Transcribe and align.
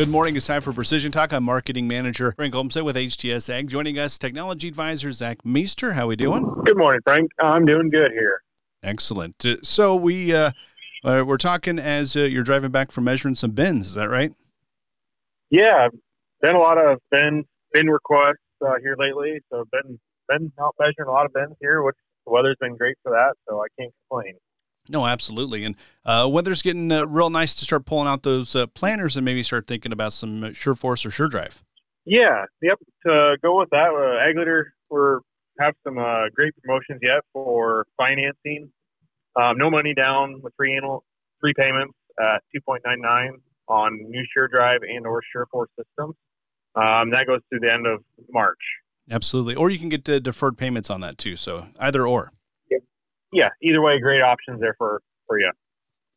Good 0.00 0.08
morning. 0.08 0.34
It's 0.34 0.46
time 0.46 0.62
for 0.62 0.72
Precision 0.72 1.12
Talk. 1.12 1.30
I'm 1.30 1.44
Marketing 1.44 1.86
Manager 1.86 2.32
Frank 2.32 2.54
Olmstead 2.54 2.84
with 2.84 2.96
HTS 2.96 3.50
Ag. 3.50 3.68
Joining 3.68 3.98
us, 3.98 4.16
Technology 4.16 4.66
Advisor 4.66 5.12
Zach 5.12 5.44
Meester. 5.44 5.92
How 5.92 6.06
we 6.06 6.16
doing? 6.16 6.50
Good 6.64 6.78
morning, 6.78 7.02
Frank. 7.04 7.30
I'm 7.38 7.66
doing 7.66 7.90
good 7.90 8.10
here. 8.12 8.40
Excellent. 8.82 9.44
Uh, 9.44 9.56
so 9.62 9.94
we 9.94 10.34
uh, 10.34 10.52
uh, 11.04 11.22
we're 11.26 11.36
talking 11.36 11.78
as 11.78 12.16
uh, 12.16 12.20
you're 12.20 12.44
driving 12.44 12.70
back 12.70 12.92
from 12.92 13.04
measuring 13.04 13.34
some 13.34 13.50
bins. 13.50 13.88
Is 13.88 13.94
that 13.96 14.08
right? 14.08 14.32
Yeah, 15.50 15.88
been 16.40 16.56
a 16.56 16.60
lot 16.60 16.78
of 16.78 16.98
bin 17.10 17.44
bin 17.74 17.90
requests 17.90 18.36
uh, 18.66 18.76
here 18.80 18.96
lately. 18.98 19.40
So 19.52 19.66
been 19.70 20.00
been 20.30 20.50
out 20.62 20.76
measuring 20.80 21.08
a 21.08 21.12
lot 21.12 21.26
of 21.26 21.34
bins 21.34 21.56
here, 21.60 21.82
which 21.82 21.96
the 22.24 22.32
weather's 22.32 22.56
been 22.58 22.78
great 22.78 22.96
for 23.02 23.12
that. 23.12 23.34
So 23.46 23.60
I 23.60 23.66
can't 23.78 23.92
complain. 24.08 24.36
No, 24.90 25.06
absolutely. 25.06 25.64
And 25.64 25.76
uh, 26.04 26.28
weather's 26.30 26.62
getting 26.62 26.90
uh, 26.90 27.06
real 27.06 27.30
nice 27.30 27.54
to 27.54 27.64
start 27.64 27.86
pulling 27.86 28.08
out 28.08 28.24
those 28.24 28.56
uh, 28.56 28.66
planters 28.66 29.16
and 29.16 29.24
maybe 29.24 29.42
start 29.42 29.66
thinking 29.66 29.92
about 29.92 30.12
some 30.12 30.42
SureForce 30.42 31.06
or 31.06 31.10
SureDrive. 31.10 31.62
Yeah, 32.04 32.44
yep. 32.60 32.78
To 33.06 33.36
go 33.42 33.58
with 33.58 33.70
that, 33.70 33.90
uh, 33.90 34.28
Ag 34.28 34.66
we're 34.88 35.20
have 35.60 35.74
some 35.84 35.98
uh, 35.98 36.28
great 36.34 36.54
promotions 36.62 37.00
yet 37.02 37.22
for 37.32 37.86
financing. 37.96 38.70
Um, 39.36 39.58
no 39.58 39.70
money 39.70 39.94
down 39.94 40.40
with 40.42 40.52
free 40.56 40.74
annual 40.74 41.04
free 41.40 41.52
payments 41.56 41.94
at 42.18 42.42
2.99 42.54 43.30
on 43.68 43.98
new 44.08 44.24
SureDrive 44.36 44.78
and 44.88 45.06
or 45.06 45.22
SureForce 45.34 45.66
systems. 45.78 46.16
Um, 46.74 47.10
that 47.10 47.26
goes 47.26 47.40
through 47.48 47.60
the 47.60 47.72
end 47.72 47.86
of 47.86 48.02
March. 48.30 48.58
Absolutely. 49.10 49.54
Or 49.54 49.70
you 49.70 49.78
can 49.78 49.88
get 49.88 50.04
the 50.04 50.20
deferred 50.20 50.56
payments 50.58 50.90
on 50.90 51.00
that 51.02 51.18
too. 51.18 51.36
So 51.36 51.66
either 51.78 52.06
or 52.06 52.32
yeah, 53.32 53.48
either 53.62 53.80
way, 53.80 53.98
great 54.00 54.22
options 54.22 54.60
there 54.60 54.74
for 54.78 55.02
for 55.26 55.38
you. 55.38 55.50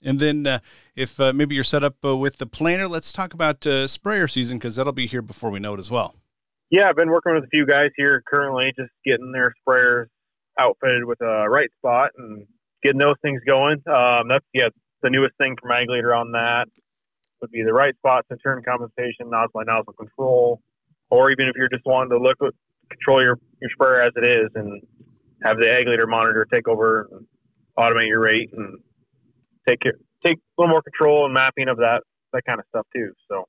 And 0.05 0.19
then, 0.19 0.45
uh, 0.45 0.59
if 0.95 1.19
uh, 1.19 1.31
maybe 1.31 1.55
you're 1.55 1.63
set 1.63 1.83
up 1.83 1.95
uh, 2.03 2.15
with 2.17 2.37
the 2.37 2.45
planter, 2.45 2.87
let's 2.87 3.13
talk 3.13 3.33
about 3.33 3.65
uh, 3.65 3.87
sprayer 3.87 4.27
season 4.27 4.57
because 4.57 4.75
that'll 4.75 4.91
be 4.91 5.07
here 5.07 5.21
before 5.21 5.49
we 5.49 5.59
know 5.59 5.75
it 5.75 5.79
as 5.79 5.89
well. 5.89 6.15
Yeah, 6.69 6.89
I've 6.89 6.95
been 6.95 7.09
working 7.09 7.33
with 7.35 7.43
a 7.43 7.47
few 7.47 7.65
guys 7.65 7.91
here 7.95 8.21
currently, 8.27 8.73
just 8.77 8.91
getting 9.05 9.31
their 9.31 9.53
sprayers 9.61 10.07
outfitted 10.59 11.05
with 11.05 11.21
a 11.21 11.47
RightSpot 11.47 12.09
and 12.17 12.45
getting 12.83 12.99
those 12.99 13.15
things 13.21 13.41
going. 13.47 13.81
Um, 13.87 14.27
that's 14.27 14.45
yeah, 14.53 14.69
the 15.01 15.09
newest 15.09 15.35
thing 15.37 15.55
from 15.61 15.71
Ag 15.71 15.87
Leader 15.87 16.13
on 16.13 16.31
that 16.33 16.65
would 17.41 17.51
be 17.51 17.63
the 17.63 17.71
RightSpots 17.71 18.23
and 18.29 18.39
turn 18.43 18.61
compensation, 18.63 19.29
nozzle 19.29 19.51
by 19.53 19.63
nozzle 19.63 19.93
control, 19.93 20.61
or 21.09 21.31
even 21.31 21.47
if 21.47 21.55
you're 21.55 21.69
just 21.69 21.85
wanting 21.85 22.09
to 22.09 22.17
look 22.17 22.37
at 22.41 22.53
control 22.89 23.21
your, 23.21 23.39
your 23.61 23.69
sprayer 23.73 24.01
as 24.01 24.13
it 24.15 24.27
is 24.27 24.49
and 24.55 24.81
have 25.43 25.57
the 25.57 25.69
Ag 25.69 25.87
Leader 25.87 26.07
monitor 26.07 26.47
take 26.51 26.67
over 26.67 27.07
and 27.11 27.25
automate 27.77 28.07
your 28.07 28.21
rate 28.21 28.49
and 28.53 28.79
take 29.67 29.79
it, 29.81 29.95
take 30.25 30.37
a 30.37 30.61
little 30.61 30.69
more 30.71 30.81
control 30.81 31.25
and 31.25 31.33
mapping 31.33 31.67
of 31.67 31.77
that 31.77 32.01
that 32.33 32.43
kind 32.45 32.59
of 32.59 32.65
stuff 32.69 32.87
too. 32.95 33.11
So 33.29 33.45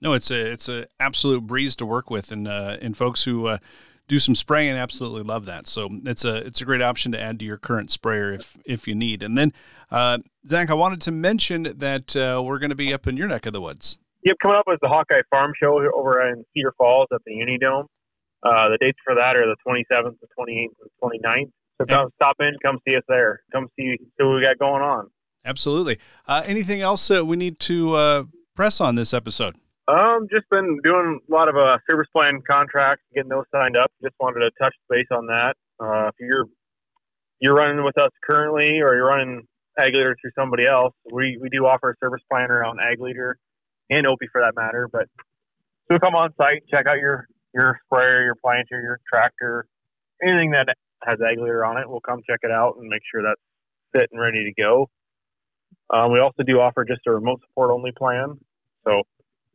no, 0.00 0.12
it's 0.12 0.30
a 0.30 0.52
it's 0.52 0.68
an 0.68 0.86
absolute 1.00 1.46
breeze 1.46 1.74
to 1.76 1.86
work 1.86 2.10
with, 2.10 2.30
and 2.30 2.46
uh, 2.46 2.76
and 2.80 2.96
folks 2.96 3.24
who 3.24 3.46
uh, 3.46 3.58
do 4.06 4.18
some 4.18 4.34
spraying 4.34 4.76
absolutely 4.76 5.22
love 5.22 5.46
that. 5.46 5.66
So 5.66 5.88
it's 6.04 6.24
a 6.24 6.36
it's 6.36 6.60
a 6.60 6.64
great 6.64 6.82
option 6.82 7.12
to 7.12 7.20
add 7.20 7.38
to 7.40 7.44
your 7.44 7.58
current 7.58 7.90
sprayer 7.90 8.32
if 8.32 8.56
if 8.64 8.86
you 8.86 8.94
need. 8.94 9.22
And 9.22 9.36
then 9.36 9.52
uh, 9.90 10.18
Zach, 10.46 10.70
I 10.70 10.74
wanted 10.74 11.00
to 11.02 11.12
mention 11.12 11.64
that 11.64 12.16
uh, 12.16 12.42
we're 12.44 12.58
going 12.58 12.70
to 12.70 12.76
be 12.76 12.92
up 12.92 13.06
in 13.06 13.16
your 13.16 13.28
neck 13.28 13.46
of 13.46 13.52
the 13.52 13.60
woods. 13.60 13.98
Yep, 14.24 14.36
coming 14.42 14.56
up 14.56 14.64
is 14.68 14.78
the 14.82 14.88
Hawkeye 14.88 15.22
Farm 15.30 15.52
Show 15.60 15.80
over 15.94 16.28
in 16.28 16.44
Cedar 16.52 16.74
Falls 16.76 17.06
at 17.12 17.20
the 17.24 17.32
Unidome. 17.32 17.86
Uh, 18.42 18.68
the 18.70 18.78
dates 18.80 18.98
for 19.04 19.14
that 19.14 19.36
are 19.36 19.46
the 19.46 19.56
27th, 19.66 20.16
the 20.20 20.28
28th, 20.38 20.66
and 20.80 21.22
29th. 21.24 21.50
So 21.80 21.86
come 21.86 22.08
stop 22.16 22.36
in, 22.40 22.54
come 22.64 22.78
see 22.86 22.96
us 22.96 23.02
there. 23.08 23.40
Come 23.52 23.68
see, 23.78 23.96
see 23.98 24.24
what 24.24 24.36
we 24.36 24.42
got 24.42 24.58
going 24.58 24.82
on. 24.82 25.10
Absolutely. 25.44 25.98
Uh, 26.26 26.42
anything 26.44 26.80
else 26.80 27.08
that 27.08 27.24
we 27.24 27.36
need 27.36 27.58
to 27.60 27.94
uh, 27.94 28.24
press 28.54 28.80
on 28.80 28.96
this 28.96 29.14
episode? 29.14 29.54
Um, 29.86 30.26
just 30.30 30.48
been 30.50 30.78
doing 30.84 31.20
a 31.26 31.32
lot 31.32 31.48
of 31.48 31.56
uh, 31.56 31.78
service 31.88 32.08
plan 32.14 32.42
contracts, 32.48 33.02
getting 33.14 33.30
those 33.30 33.44
signed 33.54 33.76
up. 33.76 33.90
Just 34.02 34.14
wanted 34.20 34.40
to 34.40 34.50
touch 34.60 34.74
base 34.90 35.06
on 35.10 35.26
that. 35.26 35.54
Uh, 35.80 36.08
if 36.08 36.14
you're 36.20 36.44
you're 37.40 37.54
running 37.54 37.84
with 37.84 37.96
us 37.96 38.10
currently, 38.28 38.80
or 38.80 38.94
you're 38.94 39.06
running 39.06 39.46
Ag 39.78 39.94
Leader 39.94 40.16
through 40.20 40.32
somebody 40.38 40.66
else, 40.66 40.92
we 41.10 41.38
we 41.40 41.48
do 41.48 41.64
offer 41.64 41.90
a 41.90 41.94
service 42.04 42.20
plan 42.30 42.50
around 42.50 42.80
Ag 42.80 43.00
Leader 43.00 43.38
and 43.88 44.06
Opie 44.06 44.26
for 44.30 44.42
that 44.42 44.54
matter. 44.54 44.88
But 44.92 45.06
so 45.90 45.98
come 45.98 46.14
on 46.14 46.34
site, 46.36 46.64
check 46.70 46.86
out 46.86 46.98
your 46.98 47.26
your 47.58 47.80
sprayer, 47.86 48.22
your 48.22 48.36
planter, 48.36 48.80
your 48.80 49.00
tractor, 49.12 49.66
anything 50.22 50.52
that 50.52 50.68
has 51.04 51.18
ag 51.20 51.38
on 51.38 51.78
it, 51.78 51.88
we'll 51.88 52.00
come 52.00 52.20
check 52.28 52.40
it 52.42 52.50
out 52.50 52.76
and 52.78 52.88
make 52.88 53.02
sure 53.10 53.22
that's 53.22 53.40
fit 53.94 54.08
and 54.12 54.20
ready 54.20 54.44
to 54.44 54.62
go. 54.62 54.88
Um, 55.90 56.12
we 56.12 56.20
also 56.20 56.42
do 56.42 56.60
offer 56.60 56.84
just 56.84 57.00
a 57.06 57.12
remote 57.12 57.40
support 57.48 57.70
only 57.70 57.92
plan. 57.92 58.38
So 58.86 59.02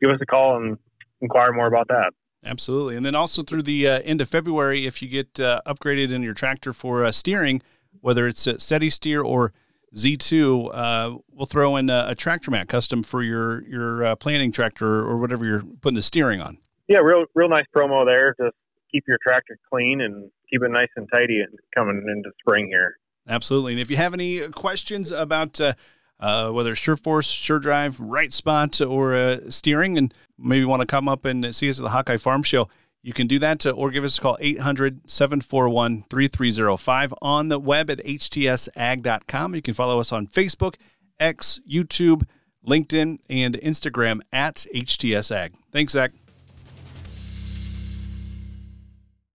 give 0.02 0.12
us 0.12 0.20
a 0.22 0.26
call 0.26 0.58
and 0.58 0.78
inquire 1.22 1.54
more 1.54 1.68
about 1.68 1.88
that. 1.90 2.12
Absolutely. 2.46 2.98
And 2.98 3.06
then 3.06 3.16
also 3.16 3.42
through 3.42 3.64
the 3.64 3.88
uh, 3.88 4.00
end 4.02 4.20
of 4.20 4.28
February, 4.28 4.86
if 4.86 5.02
you 5.02 5.08
get 5.08 5.40
uh, 5.40 5.62
upgraded 5.66 6.12
in 6.12 6.24
your 6.24 6.34
tractor 6.34 6.74
for 6.74 7.06
uh, 7.06 7.12
steering, 7.12 7.62
whether 8.02 8.28
it's 8.28 8.46
a 8.48 8.56
SteadySteer 8.56 9.24
or 9.24 9.54
Z2, 9.96 10.72
uh, 10.74 11.18
we'll 11.32 11.46
throw 11.46 11.78
in 11.78 11.90
a, 11.90 12.06
a, 12.10 12.16
tractor 12.16 12.50
mat 12.52 12.68
custom 12.68 13.04
for 13.04 13.22
your, 13.22 13.62
your 13.68 14.04
uh, 14.04 14.16
planting 14.16 14.52
tractor 14.52 14.88
or 14.88 15.18
whatever 15.18 15.46
you're 15.46 15.64
putting 15.82 15.96
the 15.96 16.02
steering 16.02 16.42
on 16.42 16.58
yeah, 16.88 17.00
real 17.00 17.26
real 17.36 17.50
nice 17.50 17.66
promo 17.76 18.06
there 18.06 18.34
to 18.36 18.52
keep 18.92 19.04
your 19.08 19.18
tractor 19.26 19.58
clean 19.72 20.02
and 20.02 20.30
keep 20.50 20.62
it 20.64 20.72
nice 20.72 20.90
and 20.96 21.08
tidy 21.14 21.44
coming 21.76 22.06
into 22.08 22.30
spring 22.40 22.68
here. 22.68 22.98
Absolutely. 23.28 23.74
And 23.74 23.82
if 23.82 23.90
you 23.90 23.98
have 23.98 24.14
any 24.14 24.48
questions 24.50 25.12
about 25.12 25.60
uh, 25.60 25.74
uh, 26.20 26.52
whether 26.52 26.76
SureForce, 26.76 27.26
SureDrive, 27.26 28.00
RightSpot, 28.00 28.90
or 28.90 29.16
uh, 29.16 29.50
steering, 29.50 29.98
and 29.98 30.14
maybe 30.38 30.66
want 30.66 30.82
to 30.82 30.86
come 30.86 31.08
up 31.08 31.26
and 31.26 31.54
see 31.56 31.70
us 31.70 31.80
at 31.80 31.84
the 31.84 31.90
Hawkeye 31.90 32.18
Farm 32.18 32.44
Show, 32.44 32.70
you 33.02 33.14
can 33.14 33.28
do 33.28 33.40
that 33.40 33.66
uh, 33.66 33.72
or 33.72 33.92
give 33.92 34.04
us 34.04 34.18
a 34.18 34.22
call 34.22 34.38
800 34.40 35.10
741 35.10 36.06
3305 36.10 37.14
on 37.22 37.50
the 37.50 37.60
web 37.60 37.90
at 37.90 38.00
htsag.com. 38.00 39.56
You 39.56 39.62
can 39.62 39.74
follow 39.74 40.00
us 40.00 40.12
on 40.12 40.28
Facebook, 40.28 40.76
X, 41.20 41.60
YouTube, 41.70 42.24
LinkedIn, 42.66 43.20
and 43.30 43.56
Instagram 43.56 44.22
at 44.32 44.66
HTSAG. 44.74 45.54
Thanks, 45.72 45.94
Zach. 45.94 46.14